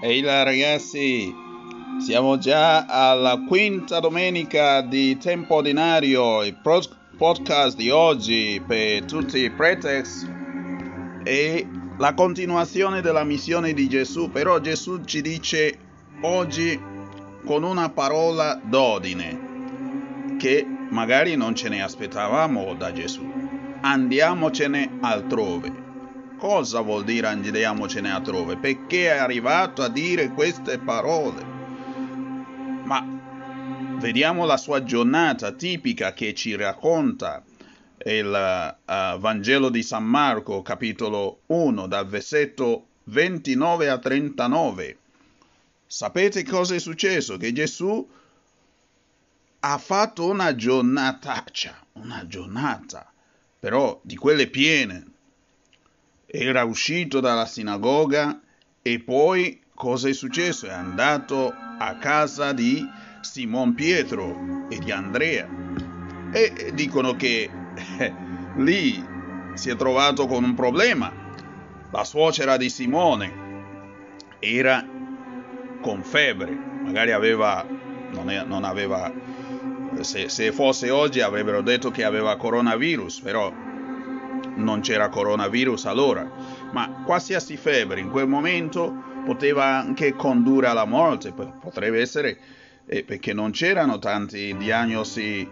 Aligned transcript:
Ehi 0.00 0.20
là 0.20 0.44
ragazzi, 0.44 1.34
siamo 1.98 2.38
già 2.38 2.86
alla 2.86 3.42
quinta 3.48 3.98
domenica 3.98 4.80
di 4.80 5.18
tempo 5.18 5.56
ordinario, 5.56 6.44
il 6.44 6.56
podcast 7.16 7.76
di 7.76 7.90
oggi 7.90 8.62
per 8.64 9.02
tutti 9.06 9.38
i 9.40 9.50
pretext 9.50 10.24
e 11.24 11.66
la 11.96 12.14
continuazione 12.14 13.00
della 13.00 13.24
missione 13.24 13.72
di 13.72 13.88
Gesù, 13.88 14.30
però 14.30 14.60
Gesù 14.60 15.02
ci 15.02 15.20
dice 15.20 15.76
oggi 16.20 16.80
con 17.44 17.64
una 17.64 17.88
parola 17.90 18.60
d'ordine 18.62 20.36
che 20.38 20.64
magari 20.90 21.34
non 21.34 21.56
ce 21.56 21.68
ne 21.68 21.82
aspettavamo 21.82 22.74
da 22.74 22.92
Gesù. 22.92 23.28
Andiamocene 23.80 24.98
altrove. 25.00 25.87
Cosa 26.38 26.82
vuol 26.82 27.02
dire 27.02 27.26
andiamocene 27.26 28.12
altrove? 28.12 28.56
Perché 28.58 29.06
è 29.06 29.16
arrivato 29.16 29.82
a 29.82 29.88
dire 29.88 30.28
queste 30.28 30.78
parole? 30.78 31.44
Ma 32.84 33.04
vediamo 33.98 34.46
la 34.46 34.56
sua 34.56 34.84
giornata 34.84 35.50
tipica 35.50 36.12
che 36.12 36.34
ci 36.34 36.54
racconta 36.54 37.42
il 38.04 38.26
uh, 38.28 39.18
Vangelo 39.18 39.68
di 39.68 39.82
San 39.82 40.04
Marco, 40.04 40.62
capitolo 40.62 41.40
1, 41.46 41.88
dal 41.88 42.06
versetto 42.06 42.86
29 43.04 43.88
a 43.88 43.98
39. 43.98 44.98
Sapete 45.88 46.44
cosa 46.44 46.76
è 46.76 46.78
successo? 46.78 47.36
Che 47.36 47.52
Gesù 47.52 48.08
ha 49.58 49.78
fatto 49.78 50.28
una 50.30 50.54
giornataccia, 50.54 51.84
una 51.94 52.24
giornata, 52.28 53.12
però 53.58 53.98
di 54.04 54.14
quelle 54.14 54.46
piene, 54.46 55.04
era 56.30 56.64
uscito 56.64 57.20
dalla 57.20 57.46
sinagoga 57.46 58.38
e 58.82 59.00
poi 59.00 59.60
cosa 59.74 60.08
è 60.08 60.12
successo? 60.12 60.66
È 60.66 60.72
andato 60.72 61.50
a 61.50 61.96
casa 61.96 62.52
di 62.52 62.86
Simon 63.22 63.72
Pietro 63.74 64.66
e 64.68 64.78
di 64.78 64.92
Andrea 64.92 65.48
e 66.30 66.72
dicono 66.74 67.16
che 67.16 67.48
eh, 67.98 68.14
lì 68.56 69.02
si 69.54 69.70
è 69.70 69.76
trovato 69.76 70.26
con 70.26 70.44
un 70.44 70.54
problema. 70.54 71.10
La 71.90 72.04
suocera 72.04 72.58
di 72.58 72.68
Simone 72.68 73.46
era 74.38 74.86
con 75.80 76.02
febbre, 76.02 76.50
magari 76.50 77.12
aveva, 77.12 77.64
non, 78.12 78.28
è, 78.28 78.44
non 78.44 78.64
aveva, 78.64 79.10
se, 80.00 80.28
se 80.28 80.52
fosse 80.52 80.90
oggi 80.90 81.22
avrebbero 81.22 81.62
detto 81.62 81.90
che 81.90 82.04
aveva 82.04 82.36
coronavirus, 82.36 83.20
però 83.20 83.50
non 84.58 84.80
c'era 84.80 85.08
coronavirus 85.08 85.86
allora, 85.86 86.30
ma 86.72 87.02
qualsiasi 87.04 87.56
febbre 87.56 88.00
in 88.00 88.10
quel 88.10 88.28
momento 88.28 88.92
poteva 89.24 89.78
anche 89.78 90.14
condurre 90.14 90.66
alla 90.66 90.84
morte, 90.84 91.32
potrebbe 91.32 92.00
essere 92.00 92.38
eh, 92.86 93.04
perché 93.04 93.32
non 93.32 93.50
c'erano 93.50 93.98
tante 93.98 94.56
diagnosi, 94.56 95.48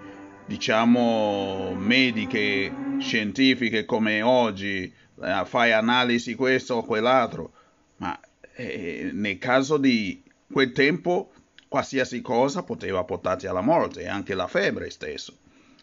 diciamo, 0.46 1.74
mediche, 1.76 2.72
scientifiche 2.98 3.84
come 3.84 4.22
oggi, 4.22 4.92
eh, 5.22 5.42
fai 5.44 5.72
analisi 5.72 6.34
questo 6.34 6.74
o 6.74 6.84
quell'altro, 6.84 7.52
ma 7.96 8.18
eh, 8.54 9.10
nel 9.12 9.38
caso 9.38 9.76
di 9.76 10.22
quel 10.50 10.72
tempo 10.72 11.30
qualsiasi 11.68 12.22
cosa 12.22 12.62
poteva 12.62 13.04
portarti 13.04 13.46
alla 13.46 13.60
morte, 13.60 14.06
anche 14.06 14.34
la 14.34 14.46
febbre 14.46 14.90
stesso. 14.90 15.36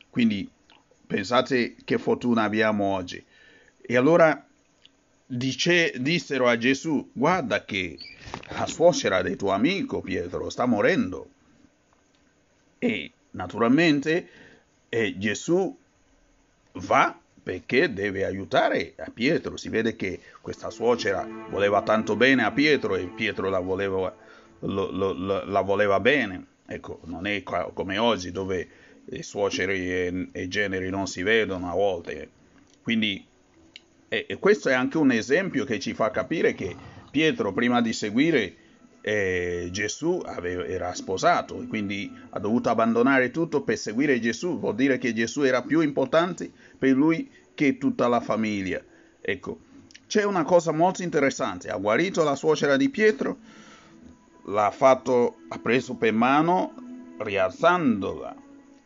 Quindi 0.09 0.49
Pensate 1.05 1.75
che 1.83 1.97
fortuna 1.97 2.43
abbiamo 2.43 2.93
oggi. 2.93 3.23
E 3.81 3.97
allora 3.97 4.45
dice, 5.25 5.93
dissero 5.97 6.47
a 6.47 6.57
Gesù, 6.57 7.09
guarda 7.13 7.65
che 7.65 7.97
la 8.49 8.65
suocera 8.65 9.21
del 9.21 9.35
tuo 9.35 9.51
amico 9.51 10.01
Pietro 10.01 10.49
sta 10.49 10.65
morendo. 10.65 11.27
E 12.79 13.11
naturalmente 13.31 14.29
eh, 14.89 15.17
Gesù 15.17 15.75
va 16.73 17.17
perché 17.44 17.91
deve 17.91 18.25
aiutare 18.25 18.94
a 18.97 19.11
Pietro. 19.13 19.57
Si 19.57 19.69
vede 19.69 19.95
che 19.95 20.19
questa 20.41 20.69
suocera 20.69 21.28
voleva 21.49 21.81
tanto 21.81 22.16
bene 22.16 22.44
a 22.44 22.51
Pietro 22.51 22.95
e 22.95 23.05
Pietro 23.07 23.49
la 23.49 23.59
voleva, 23.59 24.16
lo, 24.59 24.91
lo, 24.91 25.44
la 25.44 25.61
voleva 25.61 25.99
bene. 25.99 26.45
Ecco, 26.66 27.01
non 27.05 27.25
è 27.28 27.44
come 27.44 27.97
oggi 27.97 28.31
dove 28.31 28.67
e 29.09 29.24
suoceri 29.24 29.91
e, 29.91 30.30
e, 30.31 30.47
generi 30.47 30.90
non 30.90 31.08
si 31.08 31.24
vedono 31.24 31.69
a 31.69 31.74
volte. 31.74 32.30
Quindi 32.81 33.25
e, 34.14 34.25
e 34.28 34.38
questo 34.38 34.69
è 34.69 34.74
anche 34.74 35.00
un 35.00 35.12
esempio 35.12 35.66
che 35.66 35.80
ci 35.80 35.96
fa 35.96 36.12
capire 36.12 36.53
che 36.53 36.75
Pietro 37.09 37.52
prima 37.52 37.81
di 37.81 37.94
seguire 37.94 38.56
eh, 39.02 39.69
Gesù 39.72 40.22
aveva, 40.24 40.66
era 40.66 40.94
sposato 40.94 41.66
quindi 41.68 42.12
ha 42.30 42.40
dovuto 42.40 42.69
abbandonare 42.69 43.31
tutto 43.31 43.64
per 43.64 43.75
seguire 43.75 44.19
Gesù. 44.19 44.59
Vuol 44.59 44.75
dire 44.75 45.00
che 45.00 45.14
Gesù 45.14 45.41
era 45.41 45.64
più 45.64 45.81
importante 45.81 46.52
per 46.78 46.91
lui 46.91 47.28
che 47.56 47.80
tutta 47.80 48.08
la 48.08 48.22
famiglia. 48.22 48.80
Ecco, 49.20 49.59
c'è 50.06 50.24
una 50.24 50.44
cosa 50.44 50.72
molto 50.72 51.02
interessante. 51.02 51.70
Ha 51.70 51.78
guarito 51.78 52.24
la 52.24 52.35
suocera 52.35 52.78
di 52.78 52.90
Pietro, 52.90 53.38
l'ha 54.46 54.70
fatto, 54.70 55.38
ha 55.47 55.58
preso 55.58 55.96
per 55.96 56.14
mano 56.14 56.75
rialzandola 57.18 58.42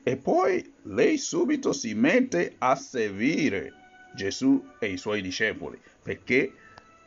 e 0.08 0.16
poi 0.16 0.74
lei 0.84 1.18
subito 1.18 1.74
si 1.74 1.94
mette 1.94 2.56
a 2.60 2.78
servire 2.78 3.74
Gesù 4.16 4.66
e 4.80 4.92
i 4.92 4.96
suoi 4.96 5.22
discepoli, 5.22 5.78
perché 6.02 6.54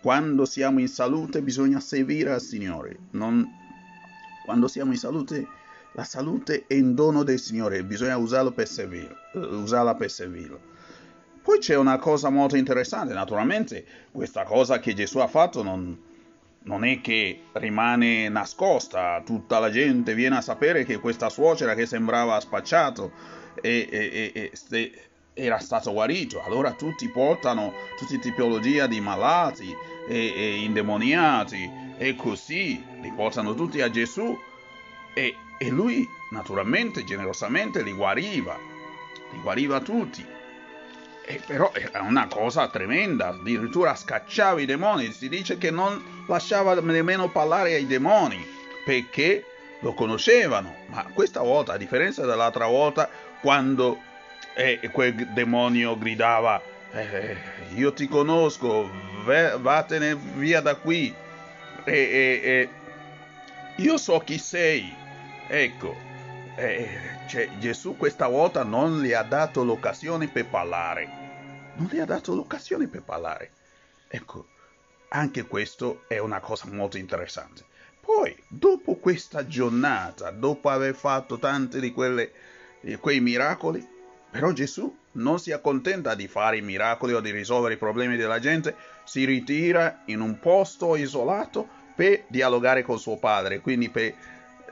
quando 0.02 0.44
siamo 0.44 0.80
in 0.80 0.88
salute 0.88 1.40
bisogna 1.40 1.80
servire 1.80 2.32
al 2.32 2.42
Signore. 2.42 2.98
Non... 3.12 3.48
Quando 4.44 4.68
siamo 4.68 4.92
in 4.92 4.98
salute, 4.98 5.46
la 5.92 6.04
salute 6.04 6.64
è 6.66 6.78
un 6.78 6.94
dono 6.94 7.22
del 7.22 7.38
Signore, 7.38 7.82
bisogna 7.84 8.18
usarlo 8.18 8.52
per 8.52 8.68
servire, 8.68 9.16
usarla 9.32 9.94
per 9.94 10.10
servirlo. 10.10 10.60
Poi 11.40 11.58
c'è 11.58 11.76
una 11.76 11.96
cosa 11.96 12.28
molto 12.28 12.56
interessante, 12.56 13.14
naturalmente 13.14 13.82
questa 14.12 14.44
cosa 14.44 14.78
che 14.78 14.92
Gesù 14.92 15.20
ha 15.20 15.26
fatto 15.26 15.62
non, 15.62 15.98
non 16.62 16.84
è 16.84 17.00
che 17.00 17.44
rimane 17.52 18.28
nascosta, 18.28 19.22
tutta 19.24 19.58
la 19.58 19.70
gente 19.70 20.14
viene 20.14 20.36
a 20.36 20.40
sapere 20.42 20.84
che 20.84 20.98
questa 20.98 21.30
suocera 21.30 21.74
che 21.74 21.86
sembrava 21.86 22.38
spacciato 22.40 23.12
e, 23.62 23.88
e, 23.90 24.52
e, 24.70 25.08
era 25.32 25.58
stato 25.58 25.92
guarito. 25.92 26.42
Allora 26.42 26.72
tutti 26.72 27.08
portano 27.08 27.72
tutte 27.96 28.18
tipologie 28.18 28.86
di 28.88 29.00
malati 29.00 29.74
e, 30.08 30.60
indemoniati 30.62 31.94
e 31.96 32.14
così 32.14 32.82
li 33.00 33.12
portano 33.12 33.54
tutti 33.54 33.80
a 33.80 33.90
Gesù 33.90 34.38
e, 35.14 35.34
e 35.58 35.68
lui 35.70 36.06
naturalmente, 36.30 37.04
generosamente 37.04 37.82
li 37.82 37.92
guariva, 37.92 38.56
li 39.32 39.40
guariva 39.40 39.80
tutti. 39.80 40.38
E 41.30 41.40
però 41.46 41.70
era 41.72 42.02
una 42.02 42.26
cosa 42.26 42.66
tremenda, 42.66 43.28
addirittura 43.28 43.94
scacciava 43.94 44.60
i 44.60 44.64
demoni, 44.64 45.12
si 45.12 45.28
dice 45.28 45.58
che 45.58 45.70
non 45.70 46.24
lasciava 46.26 46.74
nemmeno 46.80 47.30
parlare 47.30 47.74
ai 47.74 47.86
demoni, 47.86 48.44
perché 48.84 49.44
lo 49.78 49.94
conoscevano, 49.94 50.74
ma 50.86 51.06
questa 51.14 51.40
volta, 51.40 51.74
a 51.74 51.76
differenza 51.76 52.26
dell'altra 52.26 52.66
volta, 52.66 53.08
quando 53.40 54.00
eh, 54.54 54.80
quel 54.90 55.28
demonio 55.28 55.96
gridava, 55.96 56.60
eh, 56.90 57.36
io 57.74 57.92
ti 57.92 58.08
conosco, 58.08 58.90
vattene 59.60 60.16
via 60.16 60.60
da 60.60 60.74
qui, 60.74 61.14
e, 61.84 61.92
e, 61.92 62.40
e 62.42 62.68
io 63.76 63.96
so 63.98 64.18
chi 64.18 64.36
sei, 64.36 64.92
ecco, 65.46 65.96
eh, 66.56 66.88
cioè, 67.28 67.48
Gesù 67.58 67.96
questa 67.96 68.26
volta 68.26 68.64
non 68.64 69.00
gli 69.00 69.12
ha 69.12 69.22
dato 69.22 69.62
l'occasione 69.62 70.26
per 70.26 70.46
parlare 70.46 71.19
non 71.80 71.88
le 71.90 72.00
ha 72.02 72.04
dato 72.04 72.34
l'occasione 72.34 72.86
per 72.88 73.02
parlare. 73.02 73.50
Ecco, 74.08 74.48
anche 75.08 75.44
questo 75.44 76.04
è 76.06 76.18
una 76.18 76.40
cosa 76.40 76.68
molto 76.70 76.98
interessante. 76.98 77.64
Poi, 78.00 78.36
dopo 78.48 78.96
questa 78.96 79.46
giornata, 79.46 80.30
dopo 80.30 80.68
aver 80.68 80.94
fatto 80.94 81.38
tanti 81.38 81.80
di 81.80 81.92
quelle, 81.92 82.32
di 82.80 82.96
quei 82.96 83.20
miracoli, 83.20 83.86
però 84.30 84.52
Gesù 84.52 84.94
non 85.12 85.38
si 85.38 85.52
accontenta 85.52 86.14
di 86.14 86.28
fare 86.28 86.58
i 86.58 86.62
miracoli 86.62 87.14
o 87.14 87.20
di 87.20 87.30
risolvere 87.30 87.74
i 87.74 87.78
problemi 87.78 88.16
della 88.16 88.38
gente, 88.38 88.76
si 89.04 89.24
ritira 89.24 90.02
in 90.06 90.20
un 90.20 90.38
posto 90.38 90.96
isolato 90.96 91.66
per 91.94 92.24
dialogare 92.28 92.82
con 92.82 92.98
suo 92.98 93.16
padre, 93.16 93.60
quindi 93.60 93.90
per 93.90 94.14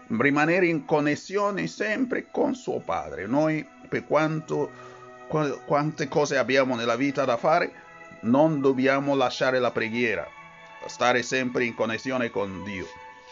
rimanere 0.09 0.67
in 0.67 0.85
connessione 0.85 1.67
sempre 1.67 2.29
con 2.31 2.55
suo 2.55 2.81
padre. 2.81 3.27
Noi, 3.27 3.67
per 3.89 4.05
quanto 4.05 4.97
quante 5.29 6.09
cose 6.09 6.37
abbiamo 6.37 6.75
nella 6.75 6.97
vita 6.97 7.25
da 7.25 7.37
fare, 7.37 7.73
non 8.23 8.61
dobbiamo 8.61 9.15
lasciare 9.15 9.59
la 9.59 9.71
preghiera, 9.71 10.29
stare 10.87 11.23
sempre 11.23 11.65
in 11.65 11.75
connessione 11.75 12.31
con 12.31 12.65
Dio. 12.65 12.87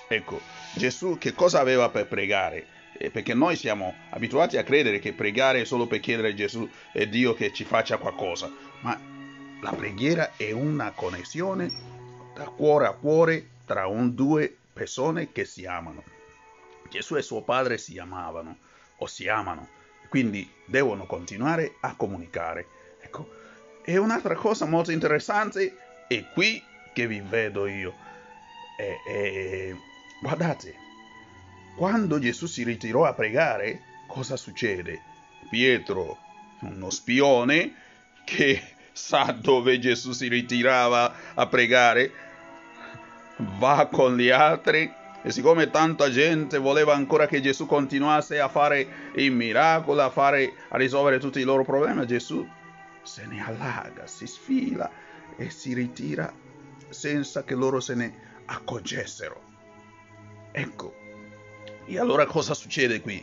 Ecco, 0.08 0.40
Gesù 0.74 1.18
che 1.18 1.34
cosa 1.34 1.60
aveva 1.60 1.88
per 1.88 2.06
pregare? 2.06 2.66
Eh, 2.98 3.10
perché 3.10 3.34
noi 3.34 3.56
siamo 3.56 3.94
abituati 4.10 4.56
a 4.56 4.62
credere 4.62 5.00
che 5.00 5.12
pregare 5.12 5.62
è 5.62 5.64
solo 5.64 5.86
per 5.86 6.00
chiedere 6.00 6.28
a 6.28 6.34
Gesù 6.34 6.68
e 6.92 7.08
Dio 7.08 7.34
che 7.34 7.52
ci 7.52 7.64
faccia 7.64 7.98
qualcosa, 7.98 8.50
ma 8.80 8.98
la 9.60 9.72
preghiera 9.72 10.32
è 10.36 10.52
una 10.52 10.92
connessione 10.92 11.70
da 12.34 12.44
cuore 12.44 12.86
a 12.86 12.92
cuore 12.92 13.48
tra 13.64 13.86
un 13.86 14.14
due 14.14 14.54
persone 14.72 15.32
che 15.32 15.44
si 15.44 15.66
amano. 15.66 16.02
Gesù 16.88 17.16
e 17.16 17.22
suo 17.22 17.42
padre 17.42 17.78
si 17.78 17.98
amavano 17.98 18.58
o 18.98 19.06
si 19.06 19.28
amano, 19.28 19.68
quindi 20.08 20.48
devono 20.64 21.06
continuare 21.06 21.76
a 21.80 21.94
comunicare. 21.96 22.66
Ecco, 23.00 23.28
e 23.84 23.96
un'altra 23.96 24.34
cosa 24.34 24.66
molto 24.66 24.90
interessante 24.90 25.76
è 26.08 26.24
qui 26.32 26.62
che 26.92 27.06
vi 27.06 27.20
vedo 27.20 27.66
io. 27.66 27.94
E, 28.78 28.96
e, 29.08 29.76
guardate, 30.20 30.74
quando 31.76 32.18
Gesù 32.18 32.46
si 32.46 32.64
ritirò 32.64 33.04
a 33.04 33.14
pregare, 33.14 33.80
cosa 34.06 34.36
succede? 34.36 35.00
Pietro, 35.50 36.18
uno 36.60 36.90
spione 36.90 37.74
che 38.24 38.60
sa 38.92 39.36
dove 39.38 39.78
Gesù 39.78 40.12
si 40.12 40.28
ritirava 40.28 41.14
a 41.34 41.46
pregare, 41.46 42.10
va 43.58 43.88
con 43.90 44.16
gli 44.16 44.30
altri 44.30 44.90
e 45.26 45.32
siccome 45.32 45.70
tanta 45.70 46.08
gente 46.08 46.56
voleva 46.56 46.94
ancora 46.94 47.26
che 47.26 47.40
Gesù 47.40 47.66
continuasse 47.66 48.38
a 48.38 48.48
fare 48.48 49.10
il 49.16 49.32
miracolo, 49.32 50.00
a, 50.02 50.08
fare, 50.08 50.52
a 50.68 50.76
risolvere 50.76 51.18
tutti 51.18 51.40
i 51.40 51.42
loro 51.42 51.64
problemi, 51.64 52.06
Gesù 52.06 52.48
se 53.02 53.26
ne 53.26 53.42
allaga, 53.44 54.06
si 54.06 54.24
sfila 54.24 54.88
e 55.36 55.50
si 55.50 55.74
ritira 55.74 56.32
senza 56.90 57.42
che 57.42 57.56
loro 57.56 57.80
se 57.80 57.96
ne 57.96 58.14
accorgessero. 58.44 59.42
Ecco, 60.52 60.94
e 61.86 61.98
allora 61.98 62.24
cosa 62.26 62.54
succede 62.54 63.00
qui? 63.00 63.20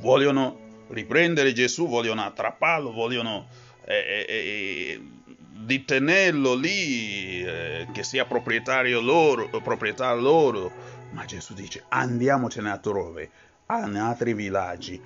Vogliono 0.00 0.84
riprendere 0.88 1.54
Gesù, 1.54 1.88
vogliono 1.88 2.22
attrapparlo, 2.22 2.92
vogliono 2.92 3.48
eh, 3.86 3.94
eh, 3.94 4.26
eh, 4.28 5.00
di 5.64 5.86
tenerlo 5.86 6.54
lì, 6.54 7.42
eh, 7.42 7.86
che 7.94 8.02
sia 8.02 8.26
proprietario 8.26 9.00
loro, 9.00 9.48
proprietario 9.48 10.20
loro. 10.20 10.98
Ma 11.10 11.24
Gesù 11.24 11.54
dice 11.54 11.84
andiamocene 11.88 12.70
altrove, 12.70 13.30
in 13.68 13.96
altri 13.96 14.34
villaggi 14.34 15.00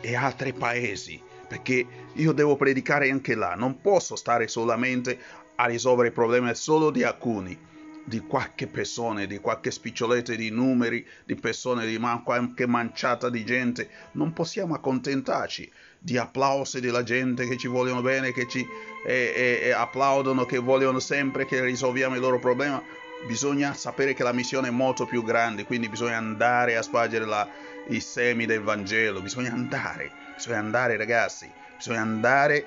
e 0.00 0.14
altri 0.14 0.52
paesi, 0.52 1.20
perché 1.46 1.86
io 2.12 2.32
devo 2.32 2.56
predicare 2.56 3.10
anche 3.10 3.34
là, 3.34 3.54
non 3.54 3.80
posso 3.80 4.16
stare 4.16 4.48
solamente 4.48 5.18
a 5.56 5.66
risolvere 5.66 6.08
i 6.08 6.12
problemi 6.12 6.54
solo 6.54 6.90
di 6.90 7.02
alcuni 7.02 7.72
di 8.04 8.20
qualche 8.20 8.66
persona, 8.66 9.24
di 9.24 9.38
qualche 9.38 9.70
spiccioletta 9.70 10.34
di 10.34 10.50
numeri, 10.50 11.06
di 11.24 11.34
persone, 11.34 11.86
di 11.86 11.98
man- 11.98 12.22
qualche 12.22 12.66
manciata 12.66 13.30
di 13.30 13.44
gente. 13.44 13.88
Non 14.12 14.32
possiamo 14.32 14.74
accontentarci 14.74 15.70
di 15.98 16.18
applausi 16.18 16.80
della 16.80 17.02
gente 17.02 17.46
che 17.48 17.56
ci 17.56 17.66
vogliono 17.66 18.02
bene, 18.02 18.32
che 18.32 18.46
ci 18.46 18.66
eh, 19.06 19.60
eh, 19.62 19.70
applaudono, 19.70 20.44
che 20.44 20.58
vogliono 20.58 20.98
sempre 20.98 21.46
che 21.46 21.62
risolviamo 21.62 22.14
il 22.14 22.20
loro 22.20 22.38
problema. 22.38 22.82
Bisogna 23.26 23.72
sapere 23.74 24.12
che 24.12 24.22
la 24.22 24.32
missione 24.32 24.68
è 24.68 24.70
molto 24.70 25.06
più 25.06 25.22
grande, 25.24 25.64
quindi 25.64 25.88
bisogna 25.88 26.16
andare 26.16 26.76
a 26.76 26.82
spargere 26.82 27.24
la, 27.24 27.48
i 27.88 28.00
semi 28.00 28.44
del 28.44 28.60
Vangelo, 28.60 29.22
bisogna 29.22 29.52
andare, 29.52 30.10
bisogna 30.34 30.58
andare 30.58 30.96
ragazzi, 30.96 31.50
bisogna 31.76 32.02
andare 32.02 32.66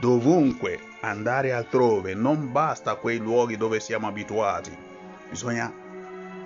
dovunque, 0.00 0.80
andare 1.00 1.52
altrove, 1.52 2.14
non 2.14 2.50
basta 2.50 2.94
quei 2.94 3.18
luoghi 3.18 3.56
dove 3.56 3.80
siamo 3.80 4.06
abituati, 4.08 4.74
bisogna 5.28 5.72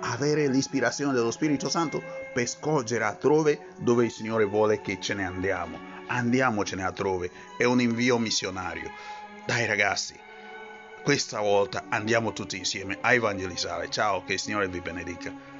avere 0.01 0.47
l'ispirazione 0.47 1.13
dello 1.13 1.31
Spirito 1.31 1.69
Santo 1.69 2.01
per 2.33 2.47
scorgere 2.47 3.05
altrove 3.05 3.67
dove 3.77 4.05
il 4.05 4.11
Signore 4.11 4.43
vuole 4.43 4.81
che 4.81 4.99
ce 4.99 5.13
ne 5.13 5.25
andiamo. 5.25 5.91
Andiamocene 6.07 6.83
altrove, 6.83 7.31
è 7.57 7.63
un 7.63 7.79
invio 7.79 8.17
missionario. 8.17 8.91
Dai 9.45 9.65
ragazzi, 9.65 10.19
questa 11.03 11.41
volta 11.41 11.83
andiamo 11.89 12.31
tutti 12.31 12.55
insieme 12.57 12.97
a 13.01 13.13
evangelizzare. 13.13 13.89
Ciao, 13.89 14.23
che 14.23 14.33
il 14.33 14.39
Signore 14.39 14.69
vi 14.69 14.79
benedica. 14.79 15.52